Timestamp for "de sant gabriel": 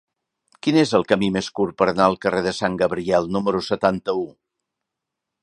2.49-3.29